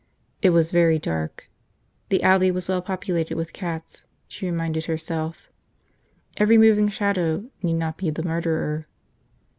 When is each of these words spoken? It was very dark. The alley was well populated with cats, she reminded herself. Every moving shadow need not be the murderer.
It 0.41 0.49
was 0.49 0.71
very 0.71 0.97
dark. 0.97 1.47
The 2.09 2.23
alley 2.23 2.49
was 2.49 2.67
well 2.67 2.81
populated 2.81 3.37
with 3.37 3.53
cats, 3.53 4.03
she 4.27 4.47
reminded 4.47 4.85
herself. 4.85 5.51
Every 6.37 6.57
moving 6.57 6.89
shadow 6.89 7.45
need 7.61 7.75
not 7.75 7.97
be 7.99 8.09
the 8.09 8.23
murderer. 8.23 8.87